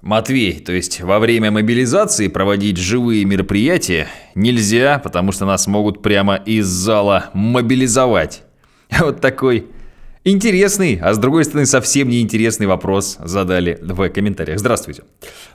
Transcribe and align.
Матвей, 0.00 0.60
то 0.60 0.72
есть 0.72 1.00
во 1.00 1.18
время 1.18 1.50
мобилизации 1.50 2.28
проводить 2.28 2.76
живые 2.76 3.24
мероприятия 3.24 4.06
нельзя, 4.36 5.00
потому 5.00 5.32
что 5.32 5.44
нас 5.44 5.66
могут 5.66 6.02
прямо 6.02 6.36
из 6.36 6.66
зала 6.66 7.30
мобилизовать. 7.34 8.42
Вот 9.00 9.20
такой 9.20 9.66
интересный, 10.22 11.00
а 11.02 11.12
с 11.12 11.18
другой 11.18 11.44
стороны 11.44 11.66
совсем 11.66 12.08
неинтересный 12.08 12.68
вопрос 12.68 13.18
задали 13.20 13.76
в 13.82 14.08
комментариях. 14.10 14.60
Здравствуйте. 14.60 15.02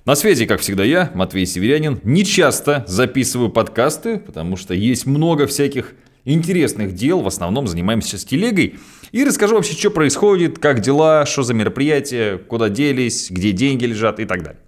На 0.06 0.16
связи, 0.16 0.46
как 0.46 0.60
всегда, 0.60 0.84
я, 0.84 1.10
Матвей 1.14 1.46
Северянин. 1.46 2.02
Не 2.04 2.26
часто 2.26 2.84
записываю 2.86 3.50
подкасты, 3.50 4.18
потому 4.18 4.58
что 4.58 4.74
есть 4.74 5.06
много 5.06 5.48
всяких 5.48 5.94
интересных 6.26 6.94
дел. 6.94 7.22
В 7.22 7.28
основном 7.28 7.68
занимаемся 7.68 8.10
сейчас 8.10 8.24
телегой. 8.26 8.80
И 9.12 9.24
расскажу 9.24 9.56
вообще, 9.56 9.74
что 9.74 9.92
происходит, 9.92 10.60
как 10.60 10.80
дела, 10.80 11.26
что 11.26 11.44
за 11.44 11.54
мероприятия, 11.54 12.38
куда 12.38 12.70
делись, 12.70 13.30
где 13.30 13.52
деньги 13.52 13.86
лежат 13.86 14.20
и 14.20 14.26
так 14.26 14.44
далее. 14.44 14.60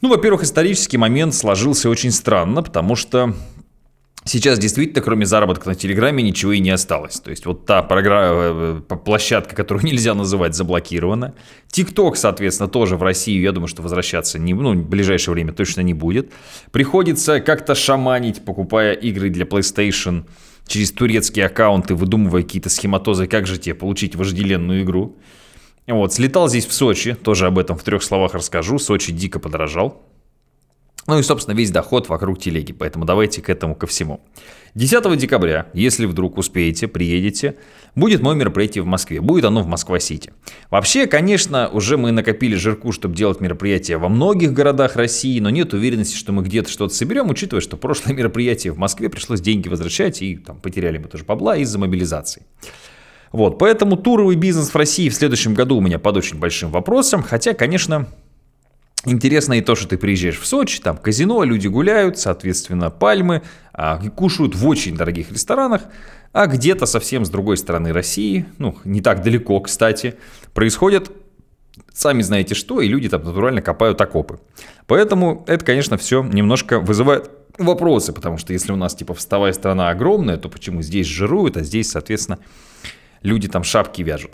Ну, 0.00 0.10
во-первых, 0.10 0.42
исторический 0.42 0.98
момент 0.98 1.34
сложился 1.34 1.88
очень 1.88 2.10
странно, 2.10 2.62
потому 2.62 2.94
что 2.94 3.34
Сейчас 4.26 4.58
действительно, 4.58 5.02
кроме 5.02 5.26
заработка 5.26 5.68
на 5.68 5.74
Телеграме, 5.74 6.22
ничего 6.22 6.52
и 6.52 6.58
не 6.58 6.70
осталось. 6.70 7.20
То 7.20 7.30
есть 7.30 7.44
вот 7.44 7.66
та 7.66 7.82
программа, 7.82 8.80
э, 8.90 8.96
площадка, 9.04 9.54
которую 9.54 9.84
нельзя 9.86 10.14
называть, 10.14 10.54
заблокирована. 10.54 11.34
ТикТок, 11.70 12.16
соответственно, 12.16 12.68
тоже 12.68 12.96
в 12.96 13.02
Россию, 13.02 13.42
я 13.42 13.52
думаю, 13.52 13.68
что 13.68 13.82
возвращаться 13.82 14.38
не, 14.38 14.54
ну, 14.54 14.72
в 14.72 14.88
ближайшее 14.88 15.34
время 15.34 15.52
точно 15.52 15.82
не 15.82 15.92
будет. 15.92 16.32
Приходится 16.72 17.40
как-то 17.40 17.74
шаманить, 17.74 18.44
покупая 18.44 18.94
игры 18.94 19.28
для 19.28 19.44
PlayStation 19.44 20.24
через 20.66 20.90
турецкие 20.92 21.44
аккаунты, 21.44 21.94
выдумывая 21.94 22.42
какие-то 22.42 22.70
схематозы, 22.70 23.26
как 23.26 23.46
же 23.46 23.58
тебе 23.58 23.74
получить 23.74 24.16
вожделенную 24.16 24.84
игру. 24.84 25.18
Вот, 25.86 26.14
слетал 26.14 26.48
здесь 26.48 26.64
в 26.64 26.72
Сочи, 26.72 27.14
тоже 27.14 27.46
об 27.46 27.58
этом 27.58 27.76
в 27.76 27.82
трех 27.82 28.02
словах 28.02 28.32
расскажу. 28.32 28.78
Сочи 28.78 29.12
дико 29.12 29.38
подорожал. 29.38 30.02
Ну 31.06 31.18
и, 31.18 31.22
собственно, 31.22 31.54
весь 31.54 31.70
доход 31.70 32.08
вокруг 32.08 32.38
телеги, 32.38 32.72
поэтому 32.72 33.04
давайте 33.04 33.42
к 33.42 33.48
этому 33.50 33.74
ко 33.74 33.86
всему. 33.86 34.20
10 34.74 35.16
декабря, 35.16 35.68
если 35.72 36.06
вдруг 36.06 36.36
успеете, 36.36 36.88
приедете, 36.88 37.56
будет 37.94 38.22
мое 38.22 38.34
мероприятие 38.34 38.82
в 38.82 38.86
Москве. 38.86 39.20
Будет 39.20 39.44
оно 39.44 39.62
в 39.62 39.66
Москва-Сити. 39.66 40.32
Вообще, 40.70 41.06
конечно, 41.06 41.68
уже 41.68 41.96
мы 41.96 42.10
накопили 42.10 42.56
жирку, 42.56 42.90
чтобы 42.90 43.14
делать 43.14 43.40
мероприятия 43.40 43.98
во 43.98 44.08
многих 44.08 44.52
городах 44.52 44.96
России, 44.96 45.38
но 45.38 45.50
нет 45.50 45.74
уверенности, 45.74 46.16
что 46.16 46.32
мы 46.32 46.42
где-то 46.42 46.70
что-то 46.70 46.94
соберем, 46.94 47.30
учитывая, 47.30 47.60
что 47.60 47.76
прошлое 47.76 48.14
мероприятие 48.14 48.72
в 48.72 48.78
Москве 48.78 49.08
пришлось 49.08 49.40
деньги 49.40 49.68
возвращать, 49.68 50.22
и 50.22 50.36
там 50.36 50.58
потеряли 50.58 50.98
мы 50.98 51.08
тоже 51.08 51.24
бабла 51.24 51.56
из-за 51.58 51.78
мобилизации. 51.78 52.42
Вот, 53.30 53.58
поэтому 53.58 53.96
туровый 53.96 54.36
бизнес 54.36 54.70
в 54.70 54.76
России 54.76 55.08
в 55.08 55.14
следующем 55.14 55.54
году 55.54 55.76
у 55.76 55.80
меня 55.80 55.98
под 55.98 56.16
очень 56.16 56.38
большим 56.38 56.70
вопросом, 56.70 57.22
хотя, 57.22 57.52
конечно, 57.52 58.08
Интересно 59.04 59.54
и 59.54 59.60
то, 59.60 59.74
что 59.74 59.88
ты 59.88 59.98
приезжаешь 59.98 60.38
в 60.38 60.46
Сочи, 60.46 60.80
там 60.80 60.96
казино, 60.96 61.42
люди 61.44 61.68
гуляют, 61.68 62.18
соответственно, 62.18 62.90
пальмы, 62.90 63.42
а, 63.72 63.98
кушают 64.10 64.54
в 64.54 64.66
очень 64.66 64.96
дорогих 64.96 65.30
ресторанах, 65.30 65.82
а 66.32 66.46
где-то 66.46 66.86
совсем 66.86 67.24
с 67.24 67.30
другой 67.30 67.56
стороны 67.56 67.92
России, 67.92 68.46
ну, 68.58 68.76
не 68.84 69.00
так 69.00 69.22
далеко, 69.22 69.60
кстати, 69.60 70.14
происходят 70.54 71.10
сами 71.92 72.22
знаете 72.22 72.54
что, 72.54 72.80
и 72.80 72.88
люди 72.88 73.08
там 73.08 73.22
натурально 73.22 73.62
копают 73.62 74.00
окопы. 74.00 74.40
Поэтому 74.86 75.44
это, 75.46 75.64
конечно, 75.64 75.96
все 75.96 76.22
немножко 76.22 76.80
вызывает 76.80 77.30
вопросы, 77.56 78.12
потому 78.12 78.36
что 78.36 78.52
если 78.52 78.72
у 78.72 78.76
нас 78.76 78.94
типа 78.94 79.14
вставая 79.14 79.52
страна 79.52 79.90
огромная, 79.90 80.36
то 80.36 80.48
почему 80.48 80.82
здесь 80.82 81.06
жируют, 81.06 81.56
а 81.56 81.62
здесь, 81.62 81.90
соответственно, 81.90 82.38
люди 83.24 83.48
там 83.48 83.64
шапки 83.64 84.02
вяжут. 84.02 84.32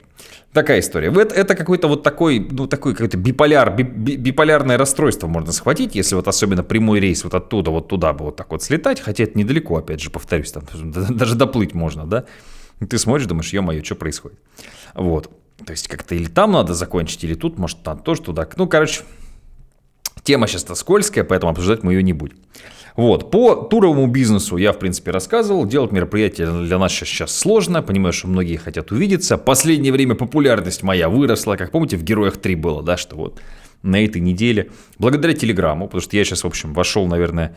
Такая 0.52 0.80
история. 0.80 1.10
Это, 1.10 1.34
это 1.34 1.54
какой-то 1.54 1.88
вот 1.88 2.02
такой, 2.02 2.40
ну, 2.40 2.66
такой 2.66 2.92
какой-то 2.92 3.16
биполяр, 3.16 3.74
би, 3.74 3.84
биполярное 3.84 4.76
расстройство 4.76 5.28
можно 5.28 5.52
схватить, 5.52 5.94
если 5.94 6.16
вот 6.16 6.26
особенно 6.28 6.64
прямой 6.64 6.98
рейс 7.00 7.24
вот 7.24 7.34
оттуда 7.34 7.70
вот 7.70 7.88
туда 7.88 8.12
бы 8.12 8.26
вот 8.26 8.36
так 8.36 8.50
вот 8.50 8.62
слетать, 8.62 9.00
хотя 9.00 9.24
это 9.24 9.38
недалеко, 9.38 9.76
опять 9.76 10.00
же, 10.00 10.10
повторюсь, 10.10 10.52
там 10.52 10.64
даже 10.74 11.36
доплыть 11.36 11.72
можно, 11.72 12.04
да? 12.04 12.24
Ты 12.86 12.98
смотришь, 12.98 13.26
думаешь, 13.26 13.52
ё-моё, 13.52 13.84
что 13.84 13.94
происходит? 13.94 14.38
Вот. 14.94 15.30
То 15.64 15.70
есть 15.70 15.86
как-то 15.86 16.14
или 16.14 16.26
там 16.26 16.52
надо 16.52 16.74
закончить, 16.74 17.22
или 17.22 17.34
тут, 17.34 17.58
может, 17.58 17.82
там 17.82 17.98
тоже 17.98 18.22
туда. 18.22 18.48
Ну, 18.56 18.66
короче, 18.66 19.02
тема 20.24 20.48
сейчас-то 20.48 20.74
скользкая, 20.74 21.22
поэтому 21.22 21.52
обсуждать 21.52 21.82
мы 21.84 21.92
ее 21.92 22.02
не 22.02 22.12
будем. 22.12 22.38
Вот, 22.96 23.30
по 23.30 23.54
туровому 23.54 24.06
бизнесу 24.06 24.56
я, 24.56 24.72
в 24.72 24.78
принципе, 24.78 25.10
рассказывал. 25.10 25.66
Делать 25.66 25.92
мероприятие 25.92 26.50
для 26.64 26.78
нас 26.78 26.92
сейчас, 26.92 27.36
сложно. 27.36 27.82
Понимаю, 27.82 28.12
что 28.12 28.28
многие 28.28 28.56
хотят 28.56 28.92
увидеться. 28.92 29.38
Последнее 29.38 29.92
время 29.92 30.14
популярность 30.14 30.82
моя 30.82 31.08
выросла. 31.08 31.56
Как 31.56 31.70
помните, 31.70 31.96
в 31.96 32.02
«Героях 32.02 32.36
3» 32.36 32.56
было, 32.56 32.82
да, 32.82 32.96
что 32.96 33.16
вот 33.16 33.40
на 33.82 34.04
этой 34.04 34.20
неделе. 34.20 34.70
Благодаря 34.98 35.34
Телеграму, 35.34 35.86
потому 35.86 36.02
что 36.02 36.16
я 36.16 36.24
сейчас, 36.24 36.44
в 36.44 36.46
общем, 36.46 36.74
вошел, 36.74 37.06
наверное, 37.06 37.56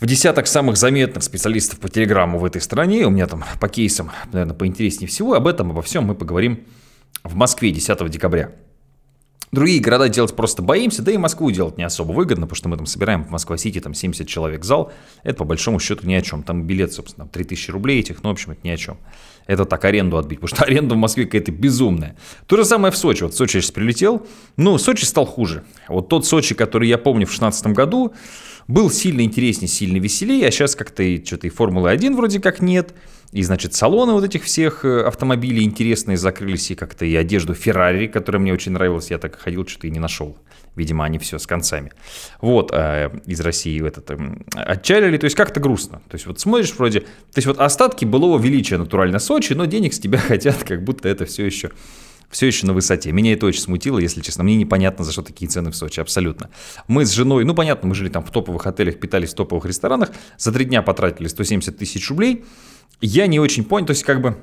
в 0.00 0.06
десяток 0.06 0.46
самых 0.46 0.76
заметных 0.76 1.22
специалистов 1.22 1.78
по 1.78 1.88
Телеграму 1.88 2.38
в 2.38 2.44
этой 2.44 2.60
стране. 2.60 3.06
У 3.06 3.10
меня 3.10 3.26
там 3.26 3.44
по 3.60 3.68
кейсам, 3.68 4.10
наверное, 4.32 4.54
поинтереснее 4.54 5.08
всего. 5.08 5.34
Об 5.34 5.46
этом, 5.46 5.70
обо 5.70 5.82
всем 5.82 6.04
мы 6.04 6.14
поговорим 6.14 6.64
в 7.22 7.34
Москве 7.34 7.70
10 7.70 8.10
декабря. 8.10 8.52
Другие 9.54 9.80
города 9.80 10.08
делать 10.08 10.34
просто 10.34 10.62
боимся, 10.62 11.00
да 11.00 11.12
и 11.12 11.16
Москву 11.16 11.48
делать 11.52 11.78
не 11.78 11.84
особо 11.84 12.10
выгодно, 12.10 12.46
потому 12.46 12.56
что 12.56 12.68
мы 12.68 12.76
там 12.76 12.86
собираем 12.86 13.24
в 13.24 13.30
Москва-Сити 13.30 13.80
там 13.80 13.94
70 13.94 14.26
человек 14.26 14.64
зал. 14.64 14.92
Это 15.22 15.38
по 15.38 15.44
большому 15.44 15.78
счету 15.78 16.08
ни 16.08 16.14
о 16.14 16.22
чем. 16.22 16.42
Там 16.42 16.64
билет, 16.64 16.92
собственно, 16.92 17.28
3000 17.28 17.70
рублей 17.70 18.00
этих, 18.00 18.24
ну, 18.24 18.30
в 18.30 18.32
общем, 18.32 18.50
это 18.50 18.62
ни 18.64 18.70
о 18.70 18.76
чем. 18.76 18.98
Это 19.46 19.64
так 19.64 19.84
аренду 19.84 20.18
отбить, 20.18 20.40
потому 20.40 20.56
что 20.56 20.64
аренда 20.66 20.96
в 20.96 20.98
Москве 20.98 21.26
какая-то 21.26 21.52
безумная. 21.52 22.16
То 22.48 22.56
же 22.56 22.64
самое 22.64 22.92
в 22.92 22.96
Сочи. 22.96 23.22
Вот 23.22 23.34
в 23.34 23.36
Сочи 23.36 23.58
я 23.58 23.62
сейчас 23.62 23.70
прилетел, 23.70 24.26
ну, 24.56 24.76
Сочи 24.76 25.04
стал 25.04 25.24
хуже. 25.24 25.62
Вот 25.86 26.08
тот 26.08 26.26
Сочи, 26.26 26.56
который 26.56 26.88
я 26.88 26.98
помню 26.98 27.24
в 27.24 27.30
2016 27.30 27.66
году, 27.68 28.12
был 28.66 28.90
сильно 28.90 29.20
интереснее, 29.20 29.68
сильно 29.68 29.98
веселее, 29.98 30.48
а 30.48 30.50
сейчас 30.50 30.74
как-то 30.74 31.04
и 31.04 31.24
что-то 31.24 31.46
и 31.46 31.50
Формулы-1 31.50 32.16
вроде 32.16 32.40
как 32.40 32.60
нет, 32.60 32.92
и, 33.34 33.42
значит, 33.42 33.74
салоны 33.74 34.12
вот 34.12 34.22
этих 34.22 34.44
всех 34.44 34.84
э, 34.84 35.02
автомобилей 35.02 35.64
интересные 35.64 36.16
закрылись, 36.16 36.70
и 36.70 36.76
как-то 36.76 37.04
и 37.04 37.16
одежду 37.16 37.52
Феррари, 37.52 38.06
которая 38.06 38.40
мне 38.40 38.52
очень 38.52 38.70
нравилась, 38.70 39.10
я 39.10 39.18
так 39.18 39.40
ходил, 39.40 39.66
что-то 39.66 39.88
и 39.88 39.90
не 39.90 39.98
нашел. 39.98 40.38
Видимо, 40.76 41.04
они 41.04 41.18
все 41.18 41.40
с 41.40 41.46
концами. 41.48 41.90
Вот, 42.40 42.70
э, 42.72 43.10
из 43.26 43.40
России 43.40 43.80
в 43.80 43.86
этот, 43.86 44.08
э, 44.12 44.18
отчалили, 44.54 45.16
то 45.16 45.24
есть 45.24 45.34
как-то 45.34 45.58
грустно. 45.58 46.00
То 46.08 46.14
есть 46.14 46.26
вот 46.26 46.38
смотришь 46.38 46.72
вроде, 46.78 47.00
то 47.00 47.06
есть 47.34 47.46
вот 47.46 47.58
остатки 47.58 48.04
былого 48.04 48.38
величия 48.38 48.78
натурально 48.78 49.18
Сочи, 49.18 49.52
но 49.54 49.64
денег 49.64 49.94
с 49.94 49.98
тебя 49.98 50.18
хотят, 50.28 50.62
как 50.62 50.84
будто 50.84 51.08
это 51.08 51.24
все 51.24 51.44
еще 51.44 51.72
все 52.30 52.46
еще 52.46 52.66
на 52.66 52.72
высоте. 52.72 53.10
Меня 53.12 53.32
это 53.32 53.46
очень 53.46 53.60
смутило, 53.60 53.98
если 53.98 54.20
честно. 54.20 54.44
Мне 54.44 54.56
непонятно, 54.56 55.04
за 55.04 55.12
что 55.12 55.22
такие 55.22 55.48
цены 55.48 55.70
в 55.70 55.76
Сочи, 55.76 56.00
абсолютно. 56.00 56.50
Мы 56.88 57.04
с 57.04 57.10
женой, 57.10 57.44
ну 57.44 57.54
понятно, 57.54 57.88
мы 57.88 57.94
жили 57.96 58.08
там 58.08 58.24
в 58.24 58.30
топовых 58.30 58.66
отелях, 58.66 58.98
питались 59.00 59.32
в 59.32 59.34
топовых 59.34 59.66
ресторанах, 59.66 60.10
за 60.38 60.52
три 60.52 60.64
дня 60.64 60.82
потратили 60.82 61.26
170 61.26 61.76
тысяч 61.76 62.08
рублей. 62.10 62.44
Я 63.00 63.26
не 63.26 63.40
очень 63.40 63.64
понял, 63.64 63.86
то 63.86 63.92
есть 63.92 64.04
как 64.04 64.20
бы 64.20 64.36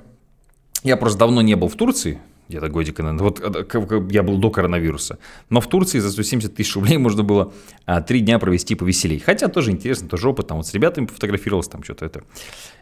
я 0.83 0.97
просто 0.97 1.19
давно 1.19 1.41
не 1.41 1.55
был 1.55 1.67
в 1.67 1.75
Турции, 1.75 2.19
где-то 2.49 2.69
годика, 2.69 3.01
наверное. 3.01 3.23
Вот 3.23 3.39
э, 3.41 4.07
я 4.11 4.23
был 4.23 4.37
до 4.37 4.49
коронавируса. 4.49 5.19
Но 5.49 5.61
в 5.61 5.67
Турции 5.67 5.99
за 5.99 6.11
170 6.11 6.53
тысяч 6.53 6.75
рублей 6.75 6.97
можно 6.97 7.23
было 7.23 7.53
а, 7.85 8.01
три 8.01 8.19
дня 8.19 8.39
провести 8.39 8.75
повеселей. 8.75 9.19
Хотя 9.19 9.47
тоже 9.47 9.71
интересно, 9.71 10.09
тоже 10.09 10.27
опыт. 10.27 10.47
Там 10.47 10.57
вот 10.57 10.67
с 10.67 10.73
ребятами 10.73 11.05
пофотографировался, 11.05 11.71
там 11.71 11.83
что-то 11.83 12.05
это 12.05 12.23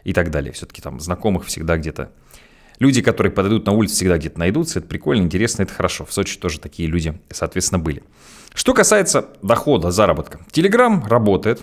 и 0.02 0.12
так 0.12 0.30
далее. 0.30 0.52
Все-таки 0.52 0.82
там 0.82 0.98
знакомых 0.98 1.46
всегда 1.46 1.76
где-то 1.76 2.10
Люди, 2.80 3.02
которые 3.02 3.30
подойдут 3.30 3.66
на 3.66 3.72
улицу, 3.72 3.94
всегда 3.94 4.16
где-то 4.16 4.38
найдутся. 4.38 4.78
Это 4.78 4.88
прикольно, 4.88 5.22
интересно, 5.22 5.62
это 5.62 5.74
хорошо. 5.74 6.06
В 6.06 6.12
Сочи 6.14 6.38
тоже 6.38 6.58
такие 6.58 6.88
люди, 6.88 7.20
соответственно, 7.28 7.78
были. 7.78 8.02
Что 8.54 8.72
касается 8.72 9.28
дохода, 9.42 9.90
заработка. 9.90 10.40
Телеграм 10.50 11.06
работает. 11.06 11.62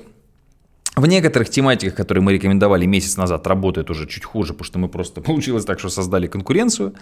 В 0.97 1.07
некоторых 1.07 1.49
тематиках, 1.49 1.95
которые 1.95 2.21
мы 2.21 2.33
рекомендовали 2.33 2.85
месяц 2.85 3.15
назад, 3.15 3.47
работает 3.47 3.89
уже 3.89 4.07
чуть 4.07 4.25
хуже, 4.25 4.51
потому 4.51 4.65
что 4.65 4.79
мы 4.79 4.89
просто 4.89 5.21
получилось 5.27 5.63
так, 5.63 5.79
что 5.79 5.87
создали 5.87 6.27
конкуренцию, 6.27 6.95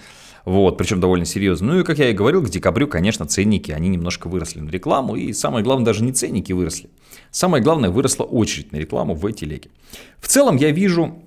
вот, 0.46 0.78
причем 0.78 1.00
довольно 1.00 1.26
серьезно. 1.26 1.74
Ну 1.74 1.80
и, 1.80 1.84
как 1.84 1.98
я 1.98 2.10
и 2.10 2.14
говорил, 2.14 2.44
к 2.44 2.50
декабрю, 2.50 2.88
конечно, 2.88 3.26
ценники, 3.26 3.72
они 3.72 3.90
немножко 3.90 4.28
выросли 4.28 4.60
на 4.60 4.70
рекламу, 4.70 5.16
и 5.16 5.34
самое 5.34 5.64
главное, 5.64 5.86
даже 5.86 6.04
не 6.04 6.12
ценники 6.12 6.54
выросли. 6.54 6.90
Самое 7.32 7.64
главное, 7.64 7.90
выросла 7.90 8.26
очередь 8.26 8.72
на 8.72 8.78
рекламу 8.78 9.16
в 9.16 9.32
телеге. 9.32 9.72
В 10.20 10.28
целом 10.28 10.58
я 10.58 10.70
вижу 10.70 11.24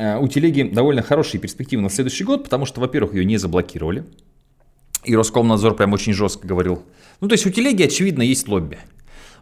Э, 0.00 0.18
у 0.18 0.28
телеги 0.28 0.62
довольно 0.62 1.02
хорошие 1.02 1.40
перспективы 1.40 1.82
на 1.82 1.90
следующий 1.90 2.24
год, 2.24 2.44
потому 2.44 2.64
что, 2.64 2.80
во-первых, 2.80 3.14
ее 3.14 3.24
не 3.26 3.36
заблокировали. 3.36 4.04
И 5.04 5.14
Роскомнадзор 5.14 5.76
прям 5.76 5.92
очень 5.92 6.14
жестко 6.14 6.46
говорил. 6.46 6.82
Ну, 7.20 7.28
то 7.28 7.34
есть 7.34 7.46
у 7.46 7.50
телеги, 7.50 7.82
очевидно, 7.82 8.22
есть 8.22 8.48
лобби. 8.48 8.78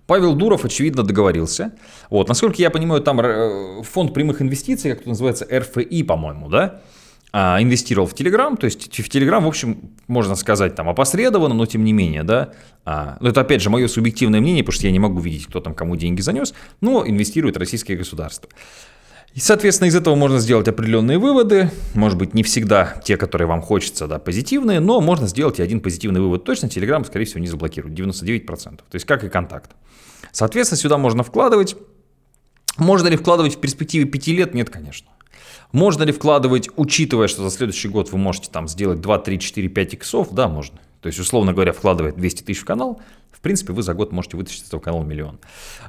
Павел 0.08 0.34
Дуров, 0.34 0.64
очевидно, 0.64 1.02
договорился. 1.02 1.72
Вот, 2.08 2.28
насколько 2.28 2.56
я 2.62 2.70
понимаю, 2.70 3.02
там 3.02 3.20
э, 3.20 3.82
фонд 3.82 4.14
прямых 4.14 4.40
инвестиций, 4.40 4.90
как 4.90 5.00
это 5.00 5.10
называется, 5.10 5.46
РФИ, 5.52 6.02
по-моему, 6.02 6.48
да, 6.48 6.80
а, 7.30 7.60
инвестировал 7.60 8.06
в 8.08 8.14
Телеграм, 8.14 8.56
то 8.56 8.64
есть 8.64 8.88
в 8.88 9.08
Телеграм, 9.10 9.44
в 9.44 9.46
общем, 9.48 9.90
можно 10.06 10.34
сказать, 10.34 10.74
там 10.74 10.88
опосредованно, 10.88 11.54
но 11.54 11.66
тем 11.66 11.84
не 11.84 11.92
менее, 11.92 12.22
да, 12.22 12.54
а, 12.86 13.18
ну, 13.20 13.28
это 13.28 13.42
опять 13.42 13.60
же 13.60 13.68
мое 13.68 13.86
субъективное 13.86 14.40
мнение, 14.40 14.64
потому 14.64 14.76
что 14.76 14.86
я 14.86 14.92
не 14.92 14.98
могу 14.98 15.20
видеть, 15.20 15.46
кто 15.46 15.60
там 15.60 15.74
кому 15.74 15.94
деньги 15.94 16.22
занес, 16.22 16.54
но 16.80 17.06
инвестирует 17.06 17.58
российское 17.58 17.94
государство. 17.94 18.48
И, 19.38 19.40
соответственно, 19.40 19.86
из 19.86 19.94
этого 19.94 20.16
можно 20.16 20.40
сделать 20.40 20.66
определенные 20.66 21.16
выводы. 21.16 21.70
Может 21.94 22.18
быть, 22.18 22.34
не 22.34 22.42
всегда 22.42 23.00
те, 23.04 23.16
которые 23.16 23.46
вам 23.46 23.62
хочется, 23.62 24.08
да, 24.08 24.18
позитивные, 24.18 24.80
но 24.80 25.00
можно 25.00 25.28
сделать 25.28 25.60
и 25.60 25.62
один 25.62 25.80
позитивный 25.80 26.20
вывод 26.20 26.42
точно. 26.42 26.66
Telegram, 26.66 27.06
скорее 27.06 27.24
всего, 27.24 27.38
не 27.38 27.46
заблокирует. 27.46 27.96
99%. 27.96 28.78
То 28.78 28.82
есть, 28.94 29.06
как 29.06 29.22
и 29.22 29.28
контакт. 29.28 29.70
Соответственно, 30.32 30.80
сюда 30.80 30.98
можно 30.98 31.22
вкладывать. 31.22 31.76
Можно 32.78 33.06
ли 33.06 33.16
вкладывать 33.16 33.54
в 33.54 33.60
перспективе 33.60 34.06
5 34.06 34.26
лет? 34.26 34.54
Нет, 34.54 34.70
конечно. 34.70 35.06
Можно 35.70 36.02
ли 36.02 36.10
вкладывать, 36.10 36.68
учитывая, 36.74 37.28
что 37.28 37.48
за 37.48 37.56
следующий 37.56 37.86
год 37.86 38.10
вы 38.10 38.18
можете 38.18 38.50
там 38.50 38.66
сделать 38.66 39.00
2, 39.00 39.18
3, 39.20 39.38
4, 39.38 39.68
5 39.68 39.94
иксов? 39.94 40.32
Да, 40.32 40.48
можно. 40.48 40.80
То 41.00 41.06
есть, 41.06 41.20
условно 41.20 41.52
говоря, 41.52 41.72
вкладывая 41.72 42.10
200 42.10 42.42
тысяч 42.42 42.62
в 42.62 42.64
канал, 42.64 43.00
в 43.38 43.40
принципе, 43.40 43.72
вы 43.72 43.84
за 43.84 43.94
год 43.94 44.10
можете 44.10 44.36
вытащить 44.36 44.64
из 44.64 44.66
этого 44.66 44.80
канала 44.80 45.04
миллион. 45.04 45.38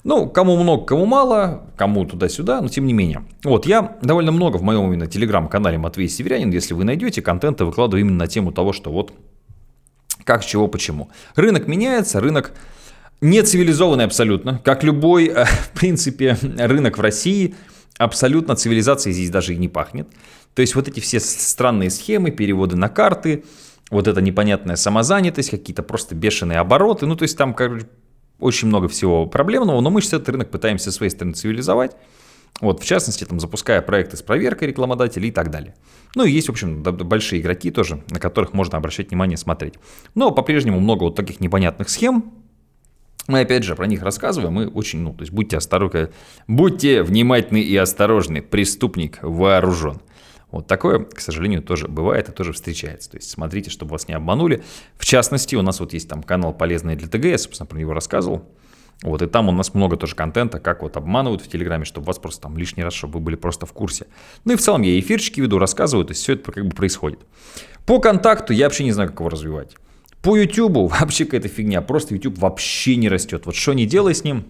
Ну, 0.03 0.29
кому 0.29 0.55
много, 0.55 0.85
кому 0.85 1.07
мало, 1.07 1.63
кому 1.77 2.05
туда-сюда, 2.05 2.61
но 2.61 2.67
тем 2.67 2.85
не 2.85 2.93
менее. 2.93 3.25
Вот, 3.43 3.65
я 3.65 3.97
довольно 4.03 4.31
много 4.31 4.57
в 4.57 4.61
моем 4.61 4.85
именно 4.85 5.07
телеграм-канале 5.07 5.79
Матвей 5.79 6.07
Северянин, 6.09 6.51
если 6.51 6.75
вы 6.75 6.83
найдете, 6.83 7.23
контента 7.23 7.65
выкладываю 7.65 8.01
именно 8.01 8.19
на 8.19 8.27
тему 8.27 8.51
того, 8.51 8.71
что 8.71 8.91
вот 8.91 9.13
как, 10.25 10.45
чего, 10.45 10.67
почему. 10.67 11.09
Рынок 11.35 11.67
меняется, 11.67 12.19
рынок 12.19 12.53
не 13.19 13.41
цивилизованный 13.41 14.05
абсолютно, 14.05 14.59
как 14.63 14.83
любой, 14.83 15.25
э, 15.25 15.45
в 15.45 15.71
принципе, 15.71 16.37
рынок 16.41 16.99
в 16.99 17.01
России, 17.01 17.55
абсолютно 17.97 18.55
цивилизацией 18.55 19.15
здесь 19.15 19.31
даже 19.31 19.55
и 19.55 19.57
не 19.57 19.67
пахнет. 19.67 20.07
То 20.53 20.61
есть 20.61 20.75
вот 20.75 20.87
эти 20.87 20.99
все 20.99 21.19
странные 21.19 21.89
схемы, 21.89 22.29
переводы 22.29 22.75
на 22.75 22.89
карты, 22.89 23.43
вот 23.89 24.07
эта 24.07 24.21
непонятная 24.21 24.75
самозанятость, 24.75 25.50
какие-то 25.50 25.83
просто 25.83 26.15
бешеные 26.15 26.59
обороты, 26.59 27.06
ну 27.06 27.15
то 27.15 27.24
есть 27.24 27.38
там, 27.38 27.53
короче, 27.53 27.88
очень 28.39 28.68
много 28.68 28.88
всего 28.88 29.25
проблемного, 29.25 29.81
но 29.81 29.89
мы 29.89 30.01
сейчас 30.01 30.13
этот 30.13 30.30
рынок 30.30 30.51
пытаемся 30.51 30.91
своей 30.91 31.12
стороны 31.12 31.33
цивилизовать. 31.33 31.95
Вот, 32.62 32.81
в 32.81 32.86
частности, 32.86 33.24
там, 33.24 33.39
запуская 33.39 33.81
проекты 33.81 34.18
с 34.18 34.21
проверкой 34.21 34.69
рекламодателей 34.69 35.30
и 35.30 35.31
так 35.31 35.50
далее. 35.50 35.75
Ну 36.15 36.25
и 36.25 36.31
есть, 36.31 36.47
в 36.47 36.51
общем, 36.51 36.83
большие 36.83 37.41
игроки 37.41 37.71
тоже, 37.71 38.03
на 38.09 38.19
которых 38.19 38.53
можно 38.53 38.77
обращать 38.77 39.09
внимание, 39.09 39.38
смотреть. 39.38 39.75
Но 40.13 40.31
по-прежнему 40.31 40.80
много 40.80 41.03
вот 41.03 41.15
таких 41.15 41.39
непонятных 41.39 41.89
схем, 41.89 42.33
мы 43.27 43.42
опять 43.42 43.63
же 43.63 43.75
про 43.75 43.85
них 43.85 44.01
рассказываем, 44.01 44.53
мы 44.53 44.68
очень, 44.68 45.00
ну, 45.00 45.13
то 45.13 45.21
есть 45.21 45.31
будьте 45.31 45.56
осторожны, 45.56 46.09
будьте 46.47 47.03
внимательны 47.03 47.62
и 47.62 47.75
осторожны, 47.77 48.42
преступник 48.42 49.19
вооружен. 49.21 50.01
Вот 50.51 50.67
такое, 50.67 50.99
к 51.03 51.19
сожалению, 51.19 51.61
тоже 51.61 51.87
бывает 51.87 52.29
и 52.29 52.31
тоже 52.31 52.53
встречается. 52.53 53.11
То 53.11 53.17
есть 53.17 53.29
смотрите, 53.29 53.69
чтобы 53.69 53.91
вас 53.91 54.07
не 54.07 54.15
обманули. 54.15 54.63
В 54.97 55.05
частности, 55.05 55.55
у 55.55 55.61
нас 55.61 55.79
вот 55.79 55.93
есть 55.93 56.09
там 56.09 56.23
канал 56.23 56.53
«Полезный 56.53 56.95
для 56.95 57.07
ТГ», 57.07 57.25
я, 57.25 57.37
собственно, 57.37 57.67
про 57.67 57.77
него 57.77 57.93
рассказывал. 57.93 58.47
Вот, 59.01 59.21
и 59.21 59.27
там 59.27 59.47
у 59.47 59.51
нас 59.51 59.73
много 59.73 59.95
тоже 59.95 60.15
контента, 60.15 60.59
как 60.59 60.81
вот 60.81 60.97
обманывают 60.97 61.41
в 61.41 61.47
Телеграме, 61.47 61.85
чтобы 61.85 62.07
вас 62.07 62.19
просто 62.19 62.41
там 62.41 62.57
лишний 62.57 62.83
раз, 62.83 62.93
чтобы 62.93 63.13
вы 63.13 63.19
были 63.21 63.35
просто 63.35 63.65
в 63.65 63.71
курсе. 63.71 64.07
Ну 64.43 64.53
и 64.53 64.55
в 64.57 64.61
целом 64.61 64.81
я 64.81 64.99
эфирчики 64.99 65.39
веду, 65.39 65.57
рассказываю, 65.57 66.05
то 66.05 66.11
есть 66.11 66.21
все 66.21 66.33
это 66.33 66.51
как 66.51 66.65
бы 66.65 66.75
происходит. 66.75 67.19
По 67.85 67.99
контакту 67.99 68.51
я 68.51 68.65
вообще 68.65 68.83
не 68.83 68.91
знаю, 68.91 69.09
как 69.09 69.21
его 69.21 69.29
развивать. 69.29 69.77
По 70.21 70.35
YouTube 70.35 70.91
вообще 70.99 71.23
какая-то 71.25 71.47
фигня, 71.47 71.81
просто 71.81 72.13
YouTube 72.13 72.39
вообще 72.39 72.97
не 72.97 73.07
растет. 73.07 73.45
Вот 73.45 73.55
что 73.55 73.73
не 73.73 73.85
делай 73.85 74.13
с 74.13 74.25
ним, 74.25 74.45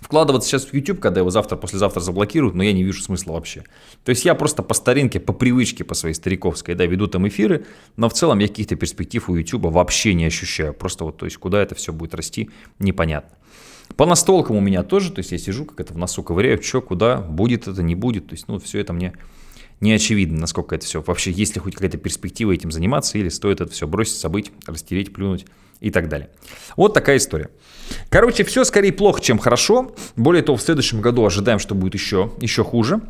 вкладываться 0.00 0.48
сейчас 0.48 0.64
в 0.64 0.74
YouTube, 0.74 1.00
когда 1.00 1.20
его 1.20 1.30
завтра, 1.30 1.56
послезавтра 1.56 2.00
заблокируют, 2.00 2.54
но 2.54 2.62
я 2.62 2.72
не 2.72 2.82
вижу 2.82 3.02
смысла 3.02 3.32
вообще. 3.32 3.64
То 4.04 4.10
есть 4.10 4.24
я 4.24 4.34
просто 4.34 4.62
по 4.62 4.74
старинке, 4.74 5.20
по 5.20 5.32
привычке, 5.32 5.84
по 5.84 5.94
своей 5.94 6.14
стариковской, 6.14 6.74
да, 6.74 6.86
веду 6.86 7.06
там 7.06 7.28
эфиры, 7.28 7.66
но 7.96 8.08
в 8.08 8.14
целом 8.14 8.38
я 8.38 8.48
каких-то 8.48 8.76
перспектив 8.76 9.28
у 9.28 9.36
YouTube 9.36 9.64
вообще 9.64 10.14
не 10.14 10.24
ощущаю. 10.24 10.74
Просто 10.74 11.04
вот, 11.04 11.18
то 11.18 11.26
есть 11.26 11.36
куда 11.36 11.62
это 11.62 11.74
все 11.74 11.92
будет 11.92 12.14
расти, 12.14 12.50
непонятно. 12.78 13.36
По 13.96 14.06
настолкам 14.06 14.56
у 14.56 14.60
меня 14.60 14.82
тоже, 14.82 15.12
то 15.12 15.18
есть 15.18 15.32
я 15.32 15.38
сижу, 15.38 15.64
как 15.64 15.80
это 15.80 15.94
в 15.94 15.98
носу 15.98 16.22
ковыряю, 16.22 16.62
что, 16.62 16.80
куда, 16.80 17.16
будет 17.16 17.66
это, 17.66 17.82
не 17.82 17.94
будет, 17.94 18.28
то 18.28 18.34
есть, 18.34 18.46
ну, 18.48 18.58
все 18.58 18.78
это 18.78 18.92
мне 18.92 19.14
не 19.80 19.92
очевидно, 19.92 20.38
насколько 20.38 20.74
это 20.74 20.84
все, 20.86 21.02
вообще 21.02 21.32
есть 21.32 21.54
ли 21.54 21.60
хоть 21.60 21.74
какая-то 21.74 21.98
перспектива 21.98 22.52
этим 22.52 22.70
заниматься, 22.70 23.18
или 23.18 23.28
стоит 23.28 23.60
это 23.60 23.72
все 23.72 23.88
бросить, 23.88 24.20
забыть, 24.20 24.52
растереть, 24.66 25.12
плюнуть 25.12 25.46
и 25.80 25.90
так 25.90 26.08
далее. 26.08 26.30
Вот 26.76 26.94
такая 26.94 27.16
история. 27.16 27.50
Короче, 28.08 28.44
все 28.44 28.64
скорее 28.64 28.92
плохо, 28.92 29.20
чем 29.20 29.38
хорошо. 29.38 29.94
Более 30.16 30.42
того, 30.42 30.56
в 30.56 30.62
следующем 30.62 31.00
году 31.00 31.24
ожидаем, 31.24 31.58
что 31.58 31.74
будет 31.74 31.94
еще, 31.94 32.32
еще 32.40 32.64
хуже. 32.64 33.00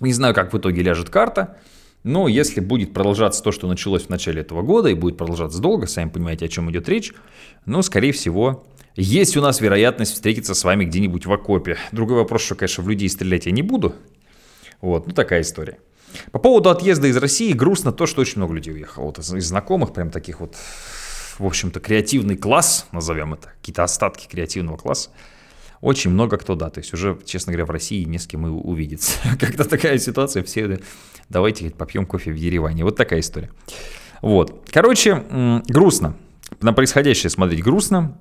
Не 0.00 0.12
знаю, 0.12 0.34
как 0.34 0.52
в 0.52 0.58
итоге 0.58 0.82
ляжет 0.82 1.10
карта. 1.10 1.58
Но 2.02 2.26
если 2.26 2.58
будет 2.60 2.92
продолжаться 2.92 3.42
то, 3.42 3.52
что 3.52 3.68
началось 3.68 4.06
в 4.06 4.08
начале 4.08 4.40
этого 4.40 4.62
года, 4.62 4.88
и 4.88 4.94
будет 4.94 5.16
продолжаться 5.16 5.60
долго, 5.60 5.86
сами 5.86 6.08
понимаете, 6.08 6.46
о 6.46 6.48
чем 6.48 6.68
идет 6.70 6.88
речь, 6.88 7.12
ну, 7.64 7.80
скорее 7.82 8.10
всего, 8.10 8.64
есть 8.96 9.36
у 9.36 9.40
нас 9.40 9.60
вероятность 9.60 10.14
встретиться 10.14 10.54
с 10.54 10.64
вами 10.64 10.84
где-нибудь 10.84 11.26
в 11.26 11.32
окопе. 11.32 11.76
Другой 11.92 12.16
вопрос, 12.16 12.42
что, 12.42 12.56
конечно, 12.56 12.82
в 12.82 12.88
людей 12.88 13.08
стрелять 13.08 13.46
я 13.46 13.52
не 13.52 13.62
буду. 13.62 13.94
Вот, 14.80 15.06
ну 15.06 15.12
такая 15.12 15.42
история. 15.42 15.78
По 16.32 16.38
поводу 16.38 16.70
отъезда 16.70 17.06
из 17.06 17.16
России 17.16 17.52
грустно 17.52 17.92
то, 17.92 18.06
что 18.06 18.20
очень 18.20 18.38
много 18.38 18.54
людей 18.54 18.74
уехало. 18.74 19.04
Вот 19.04 19.18
из, 19.18 19.32
из 19.32 19.46
знакомых, 19.46 19.94
прям 19.94 20.10
таких 20.10 20.40
вот, 20.40 20.56
в 21.38 21.44
общем-то, 21.44 21.80
креативный 21.80 22.36
класс, 22.36 22.86
назовем 22.92 23.34
это, 23.34 23.48
какие-то 23.60 23.84
остатки 23.84 24.26
креативного 24.28 24.76
класса. 24.76 25.10
Очень 25.80 26.10
много 26.10 26.36
кто, 26.36 26.54
да, 26.54 26.70
то 26.70 26.78
есть 26.78 26.92
уже, 26.94 27.18
честно 27.24 27.52
говоря, 27.52 27.66
в 27.66 27.70
России 27.70 28.04
не 28.04 28.18
с 28.18 28.26
кем 28.26 28.46
и 28.46 28.50
увидеться. 28.50 29.18
Как-то 29.40 29.64
такая 29.64 29.98
ситуация, 29.98 30.42
все 30.44 30.78
давайте 31.28 31.70
попьем 31.70 32.06
кофе 32.06 32.30
в 32.30 32.36
Ереване. 32.36 32.84
Вот 32.84 32.96
такая 32.96 33.20
история. 33.20 33.50
Вот. 34.20 34.68
Короче, 34.70 35.62
грустно. 35.68 36.16
На 36.60 36.72
происходящее 36.72 37.30
смотреть 37.30 37.64
грустно. 37.64 38.16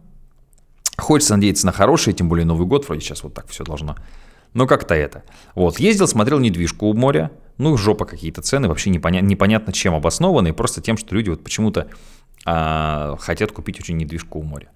Хочется 0.98 1.36
надеяться 1.36 1.66
на 1.66 1.72
хорошее, 1.72 2.16
тем 2.16 2.30
более 2.30 2.46
Новый 2.46 2.66
год, 2.66 2.88
вроде 2.88 3.02
сейчас 3.02 3.24
вот 3.24 3.34
так 3.34 3.48
все 3.48 3.64
должно 3.64 3.96
но 4.54 4.68
как-то 4.68 4.94
это. 4.96 5.24
Вот, 5.56 5.80
ездил, 5.80 6.08
смотрел 6.08 6.40
недвижку 6.40 6.88
у 6.88 6.94
моря, 6.94 7.32
ну, 7.58 7.78
жопа 7.78 8.06
какие-то 8.06 8.42
цены, 8.42 8.68
вообще 8.68 8.90
непонятно, 8.90 9.28
непонятно 9.28 9.74
чем 9.74 9.94
обоснованные, 9.94 10.54
просто 10.54 10.82
тем, 10.82 10.98
что 10.98 11.16
люди 11.16 11.30
вот 11.30 11.44
почему-то 11.44 11.88
а, 12.46 13.16
хотят 13.20 13.52
купить 13.52 13.80
очень 13.80 13.98
недвижку 13.98 14.40
у 14.40 14.44
моря. 14.44 14.70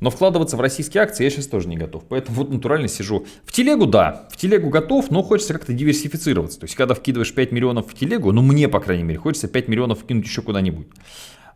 Но 0.00 0.10
вкладываться 0.10 0.56
в 0.56 0.60
российские 0.60 1.02
акции 1.02 1.24
я 1.24 1.30
сейчас 1.30 1.46
тоже 1.46 1.68
не 1.68 1.76
готов. 1.76 2.04
Поэтому 2.08 2.36
вот 2.38 2.50
натурально 2.50 2.88
сижу. 2.88 3.26
В 3.44 3.52
телегу, 3.52 3.86
да, 3.86 4.28
в 4.30 4.36
телегу 4.36 4.70
готов, 4.70 5.10
но 5.10 5.22
хочется 5.22 5.52
как-то 5.52 5.72
диверсифицироваться. 5.72 6.60
То 6.60 6.64
есть, 6.64 6.76
когда 6.76 6.94
вкидываешь 6.94 7.34
5 7.34 7.52
миллионов 7.52 7.90
в 7.90 7.94
телегу, 7.94 8.32
ну, 8.32 8.42
мне, 8.42 8.68
по 8.68 8.80
крайней 8.80 9.04
мере, 9.04 9.18
хочется 9.18 9.48
5 9.48 9.68
миллионов 9.68 10.00
вкинуть 10.00 10.26
еще 10.26 10.42
куда-нибудь. 10.42 10.86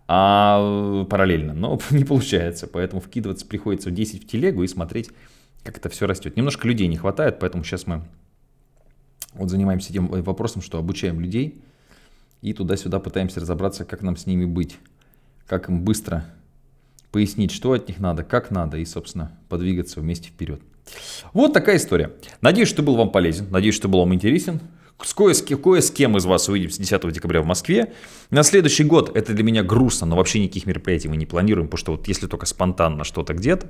А 0.08 1.04
параллельно, 1.08 1.54
но 1.54 1.78
не 1.90 2.04
получается. 2.04 2.66
Поэтому 2.66 3.00
вкидываться 3.00 3.46
приходится 3.46 3.90
в 3.90 3.94
10 3.94 4.24
в 4.24 4.26
телегу 4.26 4.62
и 4.62 4.68
смотреть 4.68 5.10
как 5.62 5.78
это 5.78 5.88
все 5.88 6.06
растет. 6.06 6.36
Немножко 6.36 6.66
людей 6.66 6.88
не 6.88 6.96
хватает, 6.96 7.38
поэтому 7.38 7.64
сейчас 7.64 7.86
мы 7.86 8.02
вот 9.34 9.50
занимаемся 9.50 9.92
тем 9.92 10.08
вопросом, 10.08 10.62
что 10.62 10.78
обучаем 10.78 11.20
людей 11.20 11.62
и 12.40 12.52
туда-сюда 12.52 12.98
пытаемся 12.98 13.40
разобраться, 13.40 13.84
как 13.84 14.02
нам 14.02 14.16
с 14.16 14.26
ними 14.26 14.44
быть, 14.44 14.78
как 15.46 15.68
им 15.68 15.82
быстро 15.82 16.24
пояснить, 17.10 17.52
что 17.52 17.72
от 17.72 17.88
них 17.88 18.00
надо, 18.00 18.24
как 18.24 18.50
надо, 18.50 18.78
и, 18.78 18.84
собственно, 18.84 19.38
подвигаться 19.48 20.00
вместе 20.00 20.28
вперед. 20.28 20.60
Вот 21.32 21.52
такая 21.52 21.76
история. 21.76 22.12
Надеюсь, 22.40 22.68
что 22.68 22.82
был 22.82 22.96
вам 22.96 23.10
полезен, 23.10 23.46
надеюсь, 23.50 23.74
что 23.74 23.88
был 23.88 24.00
вам 24.00 24.14
интересен. 24.14 24.60
Кое, 25.14 25.34
с, 25.34 25.42
кое 25.42 25.80
с 25.80 25.90
кем 25.90 26.16
из 26.16 26.24
вас 26.24 26.48
увидимся 26.48 26.78
10 26.78 27.12
декабря 27.12 27.42
в 27.42 27.46
Москве. 27.46 27.92
На 28.30 28.44
следующий 28.44 28.84
год 28.84 29.16
это 29.16 29.32
для 29.32 29.42
меня 29.42 29.64
грустно, 29.64 30.06
но 30.06 30.16
вообще 30.16 30.38
никаких 30.38 30.64
мероприятий 30.66 31.08
мы 31.08 31.16
не 31.16 31.26
планируем, 31.26 31.66
потому 31.66 31.78
что 31.78 31.92
вот 31.92 32.06
если 32.06 32.28
только 32.28 32.46
спонтанно 32.46 33.02
что-то 33.02 33.34
где-то, 33.34 33.68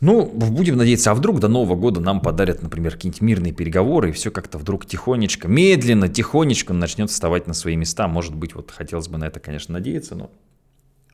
ну, 0.00 0.26
будем 0.26 0.76
надеяться, 0.76 1.10
а 1.10 1.14
вдруг 1.14 1.40
до 1.40 1.48
Нового 1.48 1.74
года 1.74 2.00
нам 2.00 2.20
подарят, 2.20 2.62
например, 2.62 2.92
какие-нибудь 2.92 3.22
мирные 3.22 3.52
переговоры, 3.52 4.10
и 4.10 4.12
все 4.12 4.30
как-то 4.30 4.58
вдруг 4.58 4.84
тихонечко, 4.84 5.48
медленно, 5.48 6.08
тихонечко 6.08 6.74
начнет 6.74 7.10
вставать 7.10 7.46
на 7.46 7.54
свои 7.54 7.76
места. 7.76 8.06
Может 8.06 8.34
быть, 8.34 8.54
вот 8.54 8.70
хотелось 8.70 9.08
бы 9.08 9.16
на 9.16 9.24
это, 9.24 9.40
конечно, 9.40 9.72
надеяться, 9.72 10.14
но 10.14 10.30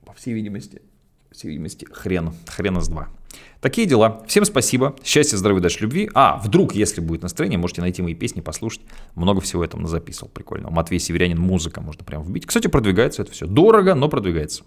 по 0.04 0.12
всей 0.14 0.34
видимости, 0.34 0.82
по 1.28 1.34
всей 1.36 1.48
видимости, 1.48 1.86
хрен, 1.90 2.32
хрена 2.46 2.80
с 2.80 2.88
два. 2.88 3.08
Такие 3.60 3.86
дела. 3.86 4.24
Всем 4.26 4.44
спасибо. 4.44 4.96
Счастья, 5.04 5.36
здоровья, 5.36 5.60
удачи, 5.60 5.80
любви. 5.80 6.10
А, 6.14 6.38
вдруг, 6.38 6.74
если 6.74 7.00
будет 7.00 7.22
настроение, 7.22 7.58
можете 7.58 7.80
найти 7.80 8.02
мои 8.02 8.14
песни, 8.14 8.40
послушать. 8.40 8.82
Много 9.14 9.40
всего 9.40 9.64
этого 9.64 9.86
записывал 9.86 10.28
прикольно. 10.28 10.70
Матвей 10.70 10.98
Северянин, 10.98 11.38
музыка 11.38 11.80
можно 11.80 12.04
прям 12.04 12.24
вбить. 12.24 12.46
Кстати, 12.46 12.66
продвигается 12.66 13.22
это 13.22 13.30
все. 13.30 13.46
Дорого, 13.46 13.94
но 13.94 14.08
продвигается. 14.08 14.64